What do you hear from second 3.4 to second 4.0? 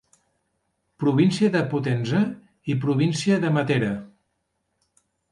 de Matera.